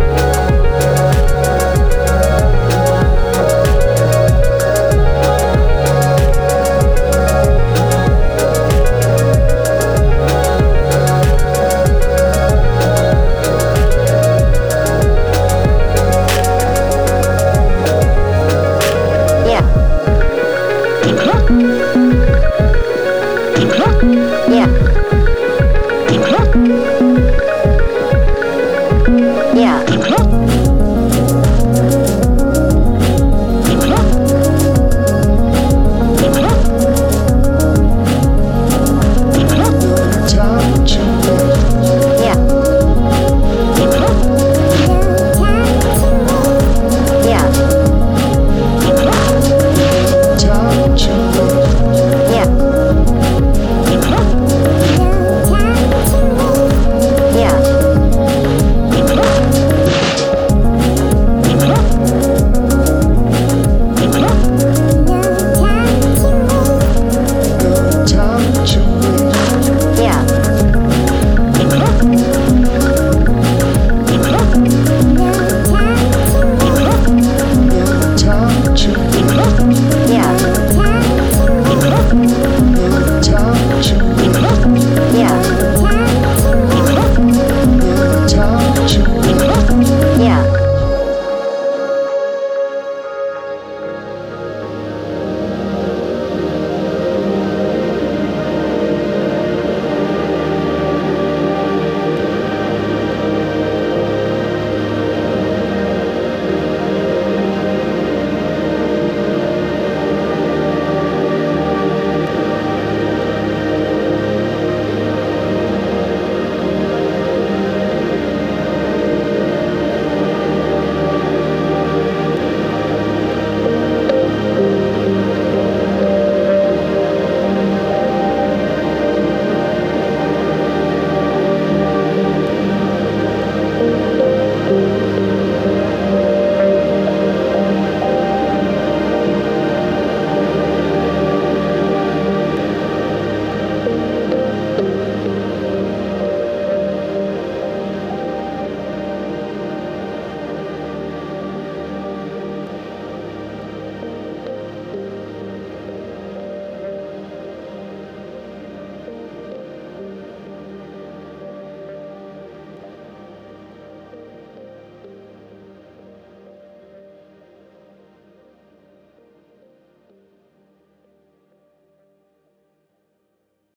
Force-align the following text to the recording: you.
you. 0.00 0.39